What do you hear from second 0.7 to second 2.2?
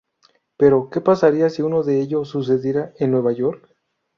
¿Que pasaría si uno de